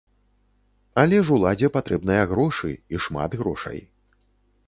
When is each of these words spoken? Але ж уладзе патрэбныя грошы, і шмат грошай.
Але 1.01 1.19
ж 1.25 1.33
уладзе 1.35 1.69
патрэбныя 1.75 2.23
грошы, 2.33 2.71
і 2.95 3.01
шмат 3.05 3.31
грошай. 3.43 3.79